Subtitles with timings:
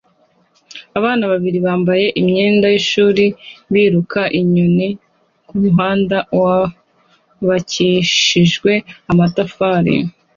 [0.97, 3.25] Abana babiri bambaye imyenda yishuri
[3.73, 4.87] biruka inyoni
[5.47, 8.71] kumuhanda wubakishijwe
[9.11, 9.95] amatafari